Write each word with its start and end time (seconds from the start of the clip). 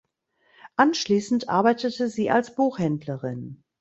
Anschließend 0.77 1.47
arbeitete 1.49 2.07
sie 2.09 2.31
als 2.31 2.55
Buchhändlerin. 2.55 3.61